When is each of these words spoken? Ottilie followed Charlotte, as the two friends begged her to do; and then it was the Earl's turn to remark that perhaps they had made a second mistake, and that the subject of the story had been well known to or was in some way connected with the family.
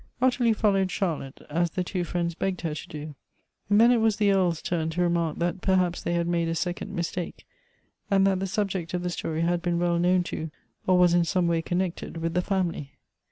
Ottilie 0.19 0.51
followed 0.53 0.89
Charlotte, 0.89 1.41
as 1.47 1.69
the 1.69 1.83
two 1.83 2.03
friends 2.03 2.33
begged 2.33 2.61
her 2.61 2.73
to 2.73 2.87
do; 2.87 3.13
and 3.69 3.79
then 3.79 3.91
it 3.91 4.01
was 4.01 4.15
the 4.15 4.31
Earl's 4.31 4.59
turn 4.59 4.89
to 4.89 5.01
remark 5.03 5.37
that 5.37 5.61
perhaps 5.61 6.01
they 6.01 6.13
had 6.15 6.25
made 6.27 6.47
a 6.47 6.55
second 6.55 6.91
mistake, 6.91 7.45
and 8.09 8.25
that 8.25 8.39
the 8.39 8.47
subject 8.47 8.95
of 8.95 9.03
the 9.03 9.11
story 9.11 9.41
had 9.41 9.61
been 9.61 9.77
well 9.77 9.99
known 9.99 10.23
to 10.23 10.49
or 10.87 10.97
was 10.97 11.13
in 11.13 11.23
some 11.23 11.47
way 11.47 11.61
connected 11.61 12.17
with 12.17 12.33
the 12.33 12.41
family. 12.41 12.93